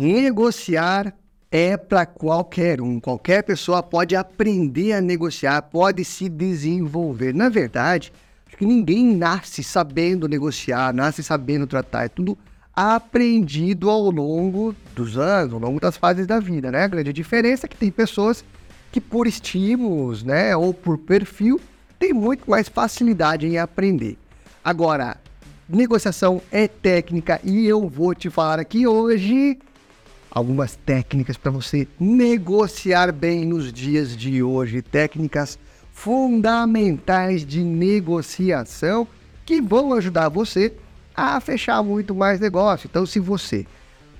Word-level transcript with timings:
negociar 0.00 1.14
é 1.50 1.76
para 1.76 2.06
qualquer 2.06 2.80
um. 2.80 2.98
Qualquer 2.98 3.42
pessoa 3.42 3.82
pode 3.82 4.16
aprender 4.16 4.94
a 4.94 5.00
negociar, 5.00 5.60
pode 5.62 6.04
se 6.04 6.28
desenvolver. 6.28 7.34
Na 7.34 7.50
verdade, 7.50 8.12
acho 8.46 8.56
que 8.56 8.64
ninguém 8.64 9.14
nasce 9.14 9.62
sabendo 9.62 10.26
negociar, 10.26 10.94
nasce 10.94 11.22
sabendo 11.22 11.66
tratar. 11.66 12.04
É 12.04 12.08
tudo 12.08 12.38
aprendido 12.74 13.90
ao 13.90 14.10
longo 14.10 14.74
dos 14.94 15.18
anos, 15.18 15.52
ao 15.52 15.60
longo 15.60 15.78
das 15.78 15.98
fases 15.98 16.26
da 16.26 16.40
vida, 16.40 16.70
né? 16.70 16.84
A 16.84 16.88
grande 16.88 17.12
diferença 17.12 17.66
é 17.66 17.68
que 17.68 17.76
tem 17.76 17.90
pessoas 17.90 18.42
que 18.90 19.00
por 19.00 19.26
estímulos, 19.26 20.22
né, 20.22 20.56
ou 20.56 20.72
por 20.72 20.98
perfil, 20.98 21.60
tem 21.98 22.12
muito 22.12 22.50
mais 22.50 22.68
facilidade 22.68 23.46
em 23.46 23.58
aprender. 23.58 24.16
Agora, 24.64 25.16
negociação 25.68 26.40
é 26.50 26.66
técnica 26.66 27.40
e 27.44 27.66
eu 27.66 27.88
vou 27.88 28.14
te 28.14 28.30
falar 28.30 28.58
aqui 28.58 28.86
hoje 28.86 29.58
algumas 30.30 30.76
técnicas 30.76 31.36
para 31.36 31.50
você 31.50 31.88
negociar 31.98 33.12
bem 33.12 33.44
nos 33.44 33.72
dias 33.72 34.16
de 34.16 34.42
hoje, 34.42 34.82
técnicas 34.82 35.58
fundamentais 35.92 37.44
de 37.44 37.62
negociação 37.62 39.06
que 39.44 39.60
vão 39.60 39.92
ajudar 39.94 40.28
você 40.28 40.72
a 41.14 41.40
fechar 41.40 41.82
muito 41.82 42.14
mais 42.14 42.38
negócio. 42.38 42.88
Então, 42.88 43.04
se 43.04 43.18
você 43.18 43.66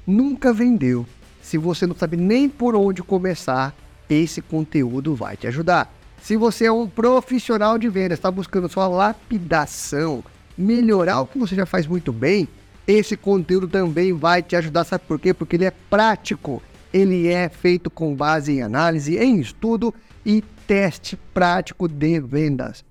nunca 0.07 0.53
vendeu, 0.53 1.07
se 1.41 1.57
você 1.57 1.87
não 1.87 1.95
sabe 1.95 2.17
nem 2.17 2.49
por 2.49 2.75
onde 2.75 3.03
começar, 3.03 3.75
esse 4.09 4.43
conteúdo 4.43 5.15
vai 5.15 5.37
te 5.37 5.47
ajudar. 5.47 5.93
Se 6.21 6.37
você 6.37 6.67
é 6.67 6.73
um 6.73 6.87
profissional 6.87 7.79
de 7.79 7.89
vendas, 7.89 8.19
está 8.19 8.31
buscando 8.31 8.69
sua 8.69 8.87
lapidação, 8.89 10.23
melhorar 10.59 11.21
o 11.21 11.27
que 11.27 11.39
você 11.39 11.55
já 11.55 11.65
faz 11.65 11.87
muito 11.87 12.13
bem, 12.13 12.47
esse 12.93 13.17
conteúdo 13.17 13.69
também 13.69 14.13
vai 14.13 14.43
te 14.43 14.57
ajudar. 14.57 14.85
Sabe 14.85 15.05
por 15.07 15.19
quê? 15.19 15.33
Porque 15.33 15.57
ele 15.57 15.65
é 15.65 15.73
prático. 15.89 16.63
Ele 16.93 17.29
é 17.29 17.49
feito 17.49 17.89
com 17.91 18.15
base 18.15 18.53
em 18.53 18.63
análise, 18.63 19.17
em 19.17 19.39
estudo 19.39 19.95
e 20.27 20.43
teste 20.67 21.17
prático 21.33 21.87
de 21.87 22.21
vendas. 22.21 22.85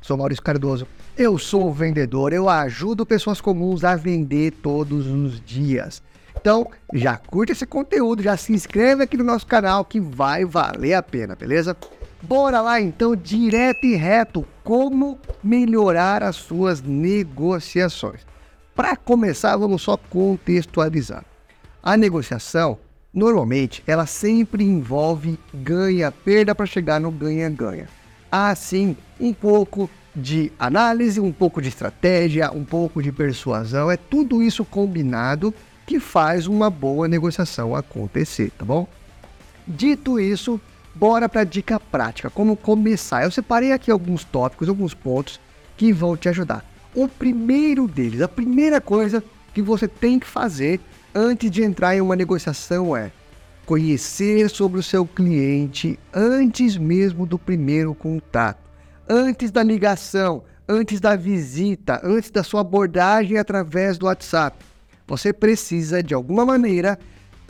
Sou 0.00 0.16
Maurício 0.16 0.42
Cardoso. 0.42 0.86
Eu 1.16 1.38
sou 1.38 1.72
vendedor. 1.72 2.32
Eu 2.32 2.48
ajudo 2.48 3.06
pessoas 3.06 3.40
comuns 3.40 3.84
a 3.84 3.96
vender 3.96 4.52
todos 4.62 5.06
os 5.06 5.40
dias. 5.40 6.02
Então, 6.40 6.68
já 6.94 7.16
curte 7.16 7.52
esse 7.52 7.66
conteúdo, 7.66 8.22
já 8.22 8.36
se 8.36 8.52
inscreve 8.52 9.02
aqui 9.02 9.16
no 9.16 9.24
nosso 9.24 9.46
canal 9.46 9.84
que 9.84 9.98
vai 9.98 10.44
valer 10.44 10.94
a 10.94 11.02
pena, 11.02 11.34
beleza? 11.34 11.76
Bora 12.22 12.60
lá 12.60 12.80
então, 12.80 13.16
direto 13.16 13.84
e 13.84 13.96
reto, 13.96 14.46
como 14.62 15.18
melhorar 15.42 16.22
as 16.22 16.36
suas 16.36 16.80
negociações. 16.80 18.27
Para 18.78 18.94
começar, 18.94 19.56
vamos 19.56 19.82
só 19.82 19.96
contextualizar. 19.96 21.24
A 21.82 21.96
negociação, 21.96 22.78
normalmente, 23.12 23.82
ela 23.84 24.06
sempre 24.06 24.62
envolve 24.62 25.36
ganha-perda 25.52 26.54
para 26.54 26.64
chegar 26.64 27.00
no 27.00 27.10
ganha-ganha. 27.10 27.88
Assim, 28.30 28.96
um 29.18 29.32
pouco 29.32 29.90
de 30.14 30.52
análise, 30.60 31.18
um 31.18 31.32
pouco 31.32 31.60
de 31.60 31.70
estratégia, 31.70 32.52
um 32.52 32.64
pouco 32.64 33.02
de 33.02 33.10
persuasão, 33.10 33.90
é 33.90 33.96
tudo 33.96 34.44
isso 34.44 34.64
combinado 34.64 35.52
que 35.84 35.98
faz 35.98 36.46
uma 36.46 36.70
boa 36.70 37.08
negociação 37.08 37.74
acontecer, 37.74 38.52
tá 38.56 38.64
bom? 38.64 38.86
Dito 39.66 40.20
isso, 40.20 40.60
bora 40.94 41.28
para 41.28 41.40
a 41.40 41.44
dica 41.44 41.80
prática, 41.80 42.30
como 42.30 42.56
começar. 42.56 43.24
Eu 43.24 43.32
separei 43.32 43.72
aqui 43.72 43.90
alguns 43.90 44.22
tópicos, 44.22 44.68
alguns 44.68 44.94
pontos 44.94 45.40
que 45.76 45.92
vão 45.92 46.16
te 46.16 46.28
ajudar. 46.28 46.64
O 46.98 47.06
primeiro 47.06 47.86
deles, 47.86 48.20
a 48.20 48.26
primeira 48.26 48.80
coisa 48.80 49.22
que 49.54 49.62
você 49.62 49.86
tem 49.86 50.18
que 50.18 50.26
fazer 50.26 50.80
antes 51.14 51.48
de 51.48 51.62
entrar 51.62 51.94
em 51.94 52.00
uma 52.00 52.16
negociação 52.16 52.96
é 52.96 53.12
conhecer 53.64 54.50
sobre 54.50 54.80
o 54.80 54.82
seu 54.82 55.06
cliente 55.06 55.96
antes 56.12 56.76
mesmo 56.76 57.24
do 57.24 57.38
primeiro 57.38 57.94
contato, 57.94 58.58
antes 59.08 59.52
da 59.52 59.62
ligação, 59.62 60.42
antes 60.68 60.98
da 60.98 61.14
visita, 61.14 62.00
antes 62.02 62.32
da 62.32 62.42
sua 62.42 62.62
abordagem 62.62 63.38
através 63.38 63.96
do 63.96 64.06
WhatsApp. 64.06 64.56
Você 65.06 65.32
precisa, 65.32 66.02
de 66.02 66.14
alguma 66.14 66.44
maneira, 66.44 66.98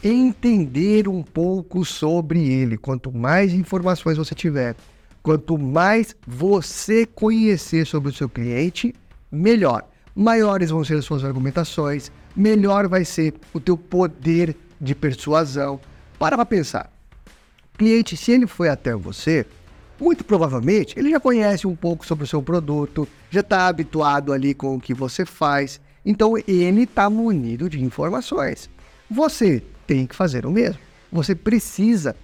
entender 0.05 1.09
um 1.09 1.23
pouco 1.23 1.87
sobre 1.87 2.47
ele. 2.47 2.77
Quanto 2.77 3.11
mais 3.11 3.55
informações 3.55 4.19
você 4.19 4.35
tiver, 4.35 4.77
quanto 5.23 5.57
mais 5.57 6.15
você 6.27 7.07
conhecer 7.07 7.87
sobre 7.87 8.11
o 8.11 8.15
seu 8.15 8.29
cliente, 8.29 8.95
melhor. 9.31 9.89
Maiores 10.15 10.71
vão 10.71 10.85
ser 10.85 10.99
as 10.99 11.05
suas 11.05 11.25
argumentações, 11.25 12.11
melhor 12.35 12.89
vai 12.89 13.05
ser 13.05 13.35
o 13.53 13.61
teu 13.61 13.77
poder 13.77 14.57
de 14.81 14.95
persuasão. 14.95 15.81
Para 16.19 16.37
para 16.37 16.47
pensar. 16.47 16.93
Cliente, 17.77 18.17
se 18.17 18.33
ele 18.33 18.47
foi 18.47 18.69
até 18.69 18.95
você, 18.95 19.47
muito 20.01 20.25
provavelmente 20.25 20.99
ele 20.99 21.11
já 21.11 21.21
conhece 21.21 21.67
um 21.67 21.77
pouco 21.77 22.05
sobre 22.05 22.25
o 22.25 22.27
seu 22.27 22.43
produto, 22.43 23.07
já 23.31 23.41
está 23.41 23.69
habituado 23.69 24.33
ali 24.33 24.55
com 24.55 24.75
o 24.75 24.81
que 24.81 24.93
você 24.93 25.25
faz, 25.25 25.81
então 26.05 26.35
ele 26.47 26.83
está 26.83 27.09
munido 27.09 27.69
de 27.69 27.83
informações. 27.83 28.69
Você 29.11 29.63
tem 29.87 30.07
que 30.07 30.15
fazer 30.15 30.45
o 30.45 30.51
mesmo. 30.51 30.81
Você 31.11 31.35
precisa 31.35 32.17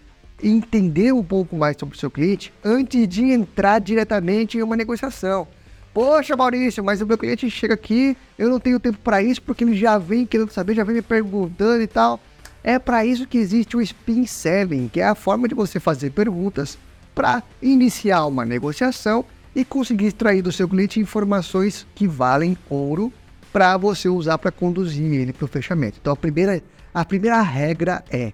entender 0.42 1.12
um 1.12 1.22
pouco 1.22 1.56
mais 1.56 1.76
sobre 1.78 1.96
o 1.96 1.98
seu 1.98 2.10
cliente 2.10 2.52
antes 2.62 3.08
de 3.08 3.22
entrar 3.22 3.78
diretamente 3.78 4.58
em 4.58 4.62
uma 4.62 4.76
negociação. 4.76 5.46
Poxa, 5.94 6.36
Maurício, 6.36 6.82
mas 6.82 7.00
o 7.00 7.06
meu 7.06 7.16
cliente 7.16 7.48
chega 7.48 7.74
aqui, 7.74 8.16
eu 8.36 8.50
não 8.50 8.58
tenho 8.58 8.80
tempo 8.80 8.98
para 8.98 9.22
isso 9.22 9.40
porque 9.40 9.62
ele 9.62 9.76
já 9.76 9.96
vem 9.96 10.26
querendo 10.26 10.50
saber, 10.50 10.74
já 10.74 10.82
vem 10.82 10.96
me 10.96 11.02
perguntando 11.02 11.80
e 11.80 11.86
tal. 11.86 12.18
É 12.64 12.80
para 12.80 13.06
isso 13.06 13.28
que 13.28 13.38
existe 13.38 13.76
o 13.76 13.80
spin 13.80 14.26
selling, 14.26 14.88
que 14.88 15.00
é 15.00 15.06
a 15.06 15.14
forma 15.14 15.46
de 15.46 15.54
você 15.54 15.78
fazer 15.78 16.10
perguntas 16.10 16.76
para 17.14 17.44
iniciar 17.62 18.26
uma 18.26 18.44
negociação 18.44 19.24
e 19.54 19.64
conseguir 19.64 20.06
extrair 20.06 20.42
do 20.42 20.50
seu 20.50 20.68
cliente 20.68 20.98
informações 20.98 21.86
que 21.94 22.08
valem 22.08 22.58
ouro 22.68 23.12
para 23.52 23.76
você 23.76 24.08
usar 24.08 24.36
para 24.36 24.50
conduzir 24.50 25.12
ele 25.12 25.32
para 25.32 25.44
o 25.44 25.48
fechamento. 25.48 25.98
Então 26.00 26.12
a 26.12 26.16
primeira, 26.16 26.60
a 26.92 27.04
primeira 27.04 27.40
regra 27.40 28.02
é 28.10 28.32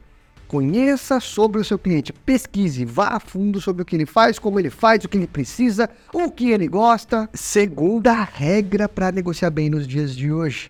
Conheça 0.51 1.21
sobre 1.21 1.61
o 1.61 1.65
seu 1.65 1.79
cliente, 1.79 2.13
pesquise, 2.13 2.85
vá 2.85 3.11
a 3.11 3.21
fundo 3.21 3.61
sobre 3.61 3.83
o 3.83 3.85
que 3.85 3.95
ele 3.95 4.05
faz, 4.05 4.37
como 4.37 4.59
ele 4.59 4.69
faz, 4.69 5.05
o 5.05 5.09
que 5.09 5.17
ele 5.17 5.29
precisa, 5.29 5.89
o 6.13 6.29
que 6.29 6.51
ele 6.51 6.67
gosta. 6.67 7.31
Segunda 7.33 8.25
regra 8.25 8.89
para 8.89 9.13
negociar 9.13 9.51
bem 9.51 9.71
nos 9.71 9.87
dias 9.87 10.13
de 10.13 10.33
hoje: 10.33 10.69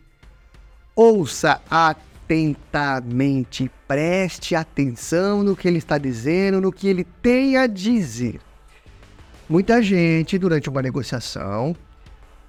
ouça 0.94 1.62
atentamente, 1.70 3.70
preste 3.88 4.54
atenção 4.54 5.42
no 5.42 5.56
que 5.56 5.66
ele 5.66 5.78
está 5.78 5.96
dizendo, 5.96 6.60
no 6.60 6.70
que 6.70 6.86
ele 6.86 7.04
tem 7.22 7.56
a 7.56 7.66
dizer. 7.66 8.38
Muita 9.48 9.82
gente, 9.82 10.36
durante 10.36 10.68
uma 10.68 10.82
negociação, 10.82 11.74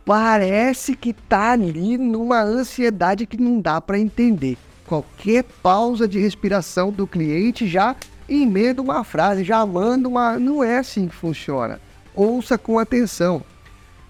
parece 0.04 0.98
que 0.98 1.12
está 1.12 1.54
ali 1.54 1.98
numa 1.98 2.42
ansiedade 2.42 3.26
que 3.26 3.38
não 3.38 3.62
dá 3.62 3.80
para 3.80 3.98
entender 3.98 4.58
qualquer 4.92 5.46
pausa 5.64 6.06
de 6.06 6.20
respiração 6.20 6.92
do 6.92 7.08
cliente 7.08 7.66
já 7.66 7.96
emenda 8.28 8.82
uma 8.82 9.06
frase, 9.06 9.42
já 9.42 9.66
manda 9.66 10.10
uma. 10.10 10.38
Não 10.38 10.62
é 10.62 10.80
assim 10.80 11.08
que 11.08 11.16
funciona. 11.16 11.80
Ouça 12.14 12.58
com 12.58 12.78
atenção. 12.78 13.42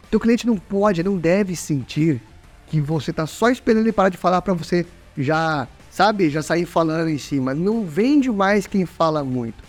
Teu 0.09 0.19
cliente 0.19 0.47
não 0.47 0.57
pode, 0.57 1.03
não 1.03 1.19
deve 1.19 1.55
sentir 1.55 2.19
que 2.65 2.81
você 2.81 3.11
está 3.11 3.27
só 3.27 3.51
esperando 3.51 3.83
ele 3.83 3.91
parar 3.91 4.09
de 4.09 4.17
falar 4.17 4.41
para 4.41 4.55
você 4.55 4.83
já, 5.15 5.67
sabe, 5.91 6.31
já 6.31 6.41
sair 6.41 6.65
falando 6.65 7.09
em 7.09 7.19
cima. 7.19 7.53
Não 7.53 7.85
vende 7.85 8.31
mais 8.31 8.65
quem 8.65 8.83
fala 8.83 9.23
muito. 9.23 9.63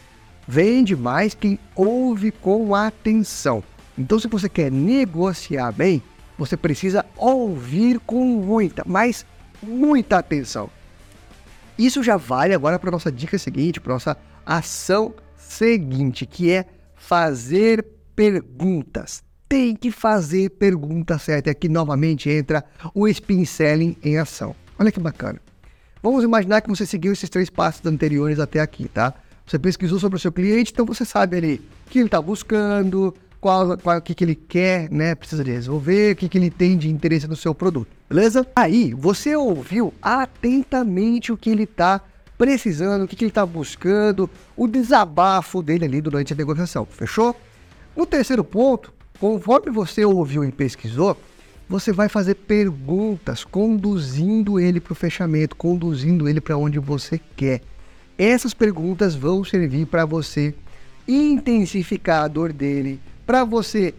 Vende 0.48 0.96
mais 0.96 1.34
quem 1.34 1.58
ouve 1.76 2.30
com 2.30 2.74
atenção. 2.74 3.62
Então, 3.98 4.18
se 4.18 4.28
você 4.28 4.48
quer 4.48 4.72
negociar 4.72 5.72
bem, 5.72 6.02
você 6.38 6.56
precisa 6.56 7.04
ouvir 7.18 8.00
com 8.00 8.24
muita, 8.24 8.82
mas 8.86 9.26
muita 9.62 10.16
atenção. 10.16 10.70
Isso 11.84 12.00
já 12.00 12.16
vale 12.16 12.54
agora 12.54 12.78
para 12.78 12.92
nossa 12.92 13.10
dica 13.10 13.36
seguinte, 13.36 13.80
para 13.80 13.94
nossa 13.94 14.16
ação 14.46 15.12
seguinte, 15.36 16.24
que 16.24 16.48
é 16.48 16.64
fazer 16.94 17.84
perguntas. 18.14 19.24
Tem 19.48 19.74
que 19.74 19.90
fazer 19.90 20.50
perguntas 20.50 21.22
certas. 21.22 21.50
Aqui 21.50 21.68
novamente 21.68 22.30
entra 22.30 22.64
o 22.94 23.08
spin 23.08 23.44
selling 23.44 23.96
em 24.00 24.16
ação. 24.16 24.54
Olha 24.78 24.92
que 24.92 25.00
bacana. 25.00 25.40
Vamos 26.00 26.22
imaginar 26.22 26.60
que 26.60 26.68
você 26.68 26.86
seguiu 26.86 27.12
esses 27.12 27.28
três 27.28 27.50
passos 27.50 27.84
anteriores 27.84 28.38
até 28.38 28.60
aqui, 28.60 28.86
tá? 28.86 29.12
Você 29.44 29.58
pesquisou 29.58 29.98
sobre 29.98 30.16
o 30.16 30.20
seu 30.20 30.30
cliente, 30.30 30.70
então 30.70 30.86
você 30.86 31.04
sabe 31.04 31.36
ali 31.36 31.54
o 31.84 31.90
que 31.90 31.98
ele 31.98 32.06
está 32.06 32.22
buscando, 32.22 33.12
qual, 33.40 33.76
qual, 33.76 33.98
o 33.98 34.00
que, 34.00 34.14
que 34.14 34.22
ele 34.22 34.36
quer, 34.36 34.88
né? 34.88 35.16
Precisa 35.16 35.42
de 35.42 35.50
resolver, 35.50 36.12
o 36.12 36.16
que, 36.16 36.28
que 36.28 36.38
ele 36.38 36.48
tem 36.48 36.78
de 36.78 36.88
interesse 36.88 37.26
no 37.26 37.34
seu 37.34 37.52
produto, 37.52 37.88
beleza? 38.12 38.46
Aí 38.54 38.92
você 38.92 39.34
ouviu 39.34 39.94
atentamente 40.02 41.32
o 41.32 41.36
que 41.36 41.48
ele 41.48 41.62
está 41.62 42.02
precisando, 42.36 43.04
o 43.04 43.08
que, 43.08 43.16
que 43.16 43.24
ele 43.24 43.30
está 43.30 43.46
buscando, 43.46 44.28
o 44.54 44.68
desabafo 44.68 45.62
dele 45.62 45.86
ali 45.86 46.00
durante 46.02 46.34
a 46.34 46.36
negociação, 46.36 46.84
fechou? 46.84 47.34
No 47.96 48.04
terceiro 48.04 48.44
ponto, 48.44 48.92
conforme 49.18 49.70
você 49.70 50.04
ouviu 50.04 50.44
e 50.44 50.52
pesquisou, 50.52 51.16
você 51.66 51.90
vai 51.90 52.08
fazer 52.08 52.34
perguntas, 52.34 53.44
conduzindo 53.44 54.60
ele 54.60 54.78
para 54.78 54.92
o 54.92 54.96
fechamento, 54.96 55.56
conduzindo 55.56 56.28
ele 56.28 56.40
para 56.40 56.58
onde 56.58 56.78
você 56.78 57.18
quer. 57.34 57.62
Essas 58.18 58.52
perguntas 58.52 59.14
vão 59.14 59.42
servir 59.42 59.86
para 59.86 60.04
você 60.04 60.54
intensificar 61.08 62.24
a 62.24 62.28
dor 62.28 62.52
dele, 62.52 63.00
para 63.24 63.42
você 63.42 63.94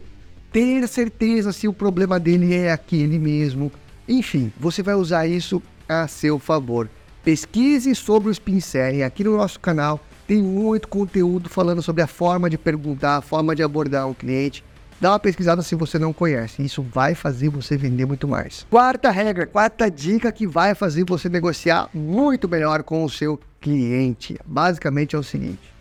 ter 0.52 0.88
certeza 0.88 1.52
se 1.52 1.68
o 1.68 1.74
problema 1.74 2.20
dele 2.20 2.54
é 2.54 2.72
aquele 2.72 3.18
mesmo. 3.18 3.72
Enfim, 4.08 4.52
você 4.60 4.84
vai 4.84 4.96
usar 4.96 5.28
isso 5.28 5.62
a 5.88 6.08
seu 6.08 6.40
favor. 6.40 6.90
Pesquise 7.24 7.96
sobre 7.96 8.30
os 8.30 8.40
pincéis. 8.40 9.02
Aqui 9.02 9.24
no 9.24 9.38
nosso 9.38 9.60
canal 9.60 10.00
tem 10.28 10.42
muito 10.42 10.88
conteúdo 10.88 11.50
falando 11.50 11.82
sobre 11.82 12.02
a 12.02 12.08
forma 12.08 12.50
de 12.50 12.58
perguntar, 12.58 13.18
a 13.18 13.22
forma 13.22 13.56
de 13.56 13.64
abordar 13.64 14.08
um 14.08 14.14
cliente. 14.14 14.64
Dá 15.00 15.12
uma 15.12 15.20
pesquisada 15.20 15.62
se 15.62 15.76
você 15.76 16.00
não 16.00 16.14
conhece. 16.14 16.64
Isso 16.64 16.82
vai 16.82 17.16
fazer 17.16 17.50
você 17.50 17.78
vender 17.78 18.06
muito 18.06 18.28
mais. 18.28 18.66
Quarta 18.70 19.10
regra, 19.10 19.46
quarta 19.46 19.90
dica 19.90 20.32
que 20.32 20.48
vai 20.48 20.76
fazer 20.76 21.06
você 21.06 21.30
negociar 21.30 21.90
muito 21.94 22.48
melhor 22.48 22.84
com 22.84 23.04
o 23.04 23.10
seu 23.10 23.40
cliente. 23.60 24.38
Basicamente 24.46 25.16
é 25.16 25.20
o 25.20 25.24
seguinte: 25.24 25.74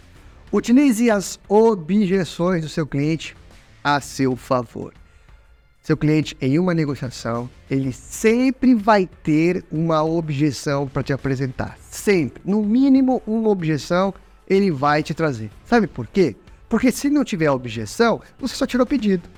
utilize 0.52 1.10
as 1.10 1.38
objeções 1.48 2.62
do 2.62 2.68
seu 2.68 2.86
cliente 2.86 3.36
a 3.82 4.00
seu 4.00 4.36
favor. 4.36 4.92
Seu 5.82 5.96
cliente, 5.96 6.36
em 6.40 6.60
uma 6.60 6.72
negociação, 6.72 7.50
ele 7.68 7.92
sempre 7.92 8.72
vai 8.72 9.04
ter 9.04 9.64
uma 9.68 10.04
objeção 10.04 10.86
para 10.86 11.02
te 11.02 11.12
apresentar. 11.12 11.76
Sempre. 11.90 12.40
No 12.44 12.62
mínimo, 12.62 13.20
uma 13.26 13.48
objeção 13.48 14.14
ele 14.48 14.70
vai 14.70 15.02
te 15.02 15.12
trazer. 15.12 15.50
Sabe 15.64 15.88
por 15.88 16.06
quê? 16.06 16.36
Porque 16.68 16.92
se 16.92 17.10
não 17.10 17.24
tiver 17.24 17.50
objeção, 17.50 18.20
você 18.38 18.54
só 18.54 18.64
tirou 18.64 18.86
pedido. 18.86 19.28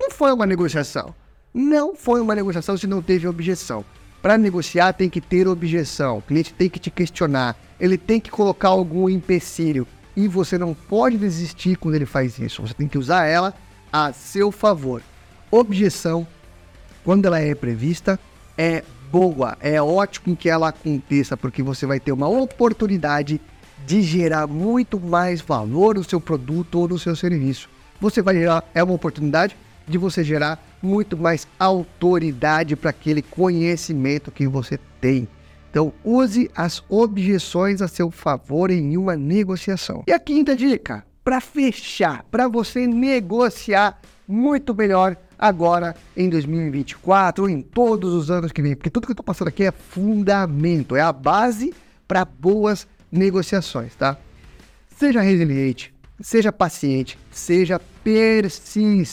Não 0.00 0.10
foi 0.10 0.32
uma 0.32 0.46
negociação. 0.46 1.14
Não 1.54 1.94
foi 1.94 2.20
uma 2.20 2.34
negociação 2.34 2.76
se 2.76 2.88
não 2.88 3.00
teve 3.00 3.28
objeção. 3.28 3.84
Para 4.20 4.36
negociar 4.36 4.92
tem 4.94 5.08
que 5.08 5.20
ter 5.20 5.46
objeção. 5.46 6.18
O 6.18 6.22
cliente 6.22 6.52
tem 6.52 6.68
que 6.68 6.80
te 6.80 6.90
questionar. 6.90 7.56
Ele 7.78 7.96
tem 7.96 8.18
que 8.18 8.32
colocar 8.32 8.70
algum 8.70 9.08
empecilho. 9.08 9.86
E 10.16 10.26
você 10.26 10.58
não 10.58 10.74
pode 10.74 11.16
desistir 11.16 11.76
quando 11.76 11.94
ele 11.94 12.06
faz 12.06 12.36
isso. 12.40 12.62
Você 12.62 12.74
tem 12.74 12.88
que 12.88 12.98
usar 12.98 13.26
ela 13.26 13.54
a 13.92 14.12
seu 14.12 14.50
favor 14.50 15.00
objeção, 15.52 16.26
quando 17.04 17.26
ela 17.26 17.38
é 17.38 17.54
prevista, 17.54 18.18
é 18.56 18.82
boa, 19.10 19.56
é 19.60 19.80
ótimo 19.80 20.34
que 20.34 20.48
ela 20.48 20.70
aconteça, 20.70 21.36
porque 21.36 21.62
você 21.62 21.84
vai 21.84 22.00
ter 22.00 22.10
uma 22.10 22.26
oportunidade 22.26 23.38
de 23.84 24.00
gerar 24.00 24.46
muito 24.46 24.98
mais 24.98 25.42
valor 25.42 25.96
no 25.96 26.04
seu 26.04 26.20
produto 26.20 26.80
ou 26.80 26.88
no 26.88 26.98
seu 26.98 27.14
serviço. 27.14 27.68
Você 28.00 28.22
vai 28.22 28.34
gerar, 28.34 28.64
é 28.74 28.82
uma 28.82 28.94
oportunidade 28.94 29.54
de 29.86 29.98
você 29.98 30.24
gerar 30.24 30.58
muito 30.80 31.16
mais 31.16 31.46
autoridade 31.58 32.74
para 32.74 32.90
aquele 32.90 33.20
conhecimento 33.20 34.30
que 34.30 34.48
você 34.48 34.78
tem. 35.00 35.28
Então, 35.70 35.92
use 36.02 36.50
as 36.54 36.82
objeções 36.88 37.82
a 37.82 37.88
seu 37.88 38.10
favor 38.10 38.70
em 38.70 38.96
uma 38.96 39.16
negociação. 39.16 40.04
E 40.06 40.12
a 40.12 40.18
quinta 40.18 40.56
dica, 40.56 41.04
para 41.24 41.40
fechar, 41.40 42.24
para 42.30 42.48
você 42.48 42.86
negociar 42.86 44.00
muito 44.26 44.74
melhor 44.74 45.16
agora 45.42 45.96
em 46.16 46.28
2024 46.28 47.42
ou 47.42 47.50
em 47.50 47.60
todos 47.60 48.14
os 48.14 48.30
anos 48.30 48.52
que 48.52 48.62
vem, 48.62 48.76
porque 48.76 48.88
tudo 48.88 49.06
que 49.06 49.10
eu 49.10 49.14
estou 49.14 49.24
passando 49.24 49.48
aqui 49.48 49.64
é 49.64 49.72
fundamento, 49.72 50.94
é 50.94 51.00
a 51.00 51.12
base 51.12 51.74
para 52.06 52.24
boas 52.24 52.86
negociações, 53.10 53.92
tá? 53.96 54.16
Seja 54.96 55.20
resiliente, 55.20 55.92
seja 56.20 56.52
paciente, 56.52 57.18
seja 57.32 57.80
persistente. 58.04 59.10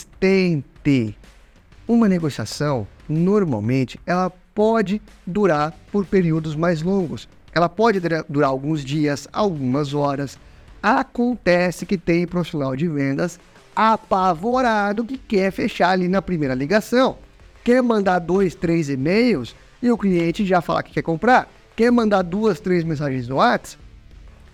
Uma 1.88 2.08
negociação, 2.08 2.86
normalmente, 3.08 3.98
ela 4.06 4.30
pode 4.54 5.02
durar 5.26 5.76
por 5.90 6.06
períodos 6.06 6.54
mais 6.54 6.80
longos. 6.80 7.28
Ela 7.52 7.68
pode 7.68 7.98
durar 8.28 8.48
alguns 8.48 8.84
dias, 8.84 9.26
algumas 9.32 9.94
horas. 9.94 10.38
Acontece 10.80 11.84
que 11.84 11.98
tem 11.98 12.24
profissional 12.24 12.76
de 12.76 12.86
vendas 12.86 13.40
apavorado 13.74 15.04
que 15.04 15.18
quer 15.18 15.50
fechar 15.50 15.90
ali 15.90 16.08
na 16.08 16.20
primeira 16.20 16.54
ligação. 16.54 17.18
Quer 17.62 17.82
mandar 17.82 18.18
dois, 18.18 18.54
três 18.54 18.88
e-mails 18.88 19.54
e 19.82 19.90
o 19.90 19.98
cliente 19.98 20.44
já 20.44 20.60
falar 20.60 20.82
que 20.82 20.92
quer 20.92 21.02
comprar. 21.02 21.48
Quer 21.76 21.90
mandar 21.90 22.22
duas, 22.22 22.60
três 22.60 22.84
mensagens 22.84 23.28
no 23.28 23.36
WhatsApp 23.36 23.82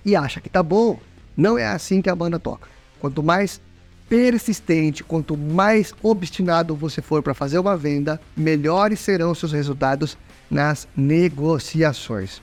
e 0.04 0.14
acha 0.14 0.40
que 0.40 0.48
tá 0.48 0.62
bom. 0.62 0.98
Não 1.36 1.58
é 1.58 1.66
assim 1.66 2.00
que 2.00 2.08
a 2.08 2.14
banda 2.14 2.38
toca. 2.38 2.68
Quanto 3.00 3.22
mais 3.22 3.60
persistente, 4.08 5.02
quanto 5.02 5.36
mais 5.36 5.92
obstinado 6.02 6.76
você 6.76 7.02
for 7.02 7.22
para 7.22 7.34
fazer 7.34 7.58
uma 7.58 7.76
venda, 7.76 8.20
melhores 8.36 9.00
serão 9.00 9.34
seus 9.34 9.52
resultados 9.52 10.16
nas 10.50 10.86
negociações. 10.96 12.40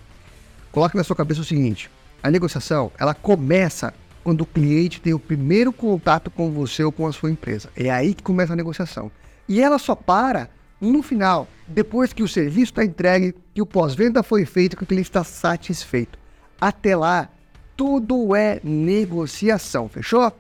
Coloque 0.71 0.97
na 0.97 1.03
sua 1.03 1.15
cabeça 1.15 1.41
o 1.41 1.45
seguinte: 1.45 1.89
a 2.21 2.29
negociação 2.29 2.91
ela 2.97 3.13
começa 3.13 3.93
quando 4.23 4.41
o 4.41 4.45
cliente 4.45 5.01
tem 5.01 5.13
o 5.13 5.19
primeiro 5.19 5.73
contato 5.73 6.31
com 6.31 6.51
você 6.51 6.83
ou 6.83 6.91
com 6.91 7.05
a 7.05 7.11
sua 7.11 7.29
empresa. 7.29 7.69
É 7.75 7.89
aí 7.89 8.13
que 8.13 8.23
começa 8.23 8.53
a 8.53 8.55
negociação. 8.55 9.11
E 9.47 9.61
ela 9.61 9.77
só 9.77 9.95
para 9.95 10.49
no 10.79 11.01
final, 11.01 11.47
depois 11.67 12.11
que 12.11 12.23
o 12.23 12.27
serviço 12.27 12.71
está 12.71 12.83
entregue, 12.83 13.35
que 13.53 13.61
o 13.61 13.65
pós-venda 13.65 14.21
foi 14.21 14.45
feito, 14.45 14.75
que 14.75 14.83
o 14.83 14.87
cliente 14.87 15.09
está 15.09 15.23
satisfeito. 15.23 16.19
Até 16.59 16.95
lá, 16.95 17.29
tudo 17.75 18.35
é 18.35 18.59
negociação, 18.63 19.87
fechou? 19.87 20.31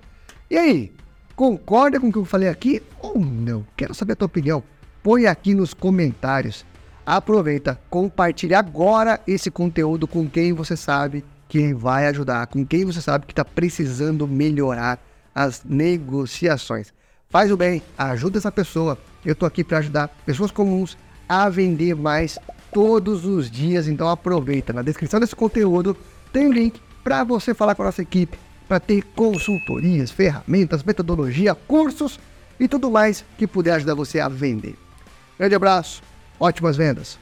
E 0.49 0.57
aí, 0.57 0.91
concorda 1.35 1.99
com 1.99 2.07
o 2.07 2.11
que 2.11 2.17
eu 2.17 2.25
falei 2.25 2.49
aqui 2.49 2.81
ou 2.99 3.19
não? 3.19 3.65
Quero 3.75 3.93
saber 3.93 4.13
a 4.13 4.15
tua 4.17 4.25
opinião. 4.25 4.63
Põe 5.01 5.27
aqui 5.27 5.53
nos 5.53 5.73
comentários. 5.73 6.65
Aproveita, 7.05 7.79
compartilhe 7.89 8.53
agora 8.53 9.19
esse 9.27 9.51
conteúdo 9.51 10.07
com 10.07 10.29
quem 10.29 10.53
você 10.53 10.77
sabe 10.77 11.23
quem 11.53 11.75
vai 11.75 12.07
ajudar, 12.07 12.47
com 12.47 12.65
quem 12.65 12.83
você 12.83 12.99
sabe 12.99 13.27
que 13.27 13.31
está 13.31 13.45
precisando 13.45 14.27
melhorar 14.27 14.99
as 15.35 15.63
negociações. 15.63 16.91
Faz 17.29 17.51
o 17.51 17.57
bem, 17.57 17.79
ajuda 17.95 18.39
essa 18.39 18.51
pessoa. 18.51 18.97
Eu 19.23 19.33
estou 19.33 19.45
aqui 19.45 19.63
para 19.63 19.77
ajudar 19.77 20.07
pessoas 20.25 20.49
comuns 20.49 20.97
a 21.29 21.47
vender 21.49 21.95
mais 21.95 22.39
todos 22.71 23.23
os 23.23 23.51
dias. 23.51 23.87
Então 23.87 24.09
aproveita. 24.09 24.73
Na 24.73 24.81
descrição 24.81 25.19
desse 25.19 25.35
conteúdo 25.35 25.95
tem 26.31 26.47
um 26.47 26.51
link 26.51 26.81
para 27.03 27.23
você 27.23 27.53
falar 27.53 27.75
com 27.75 27.83
a 27.83 27.85
nossa 27.85 28.01
equipe, 28.01 28.35
para 28.67 28.79
ter 28.79 29.03
consultorias, 29.15 30.09
ferramentas, 30.09 30.83
metodologia, 30.83 31.53
cursos 31.53 32.19
e 32.59 32.67
tudo 32.67 32.89
mais 32.89 33.23
que 33.37 33.45
puder 33.45 33.73
ajudar 33.73 33.93
você 33.93 34.19
a 34.19 34.27
vender. 34.27 34.75
Grande 35.37 35.53
abraço, 35.53 36.01
ótimas 36.39 36.75
vendas. 36.75 37.19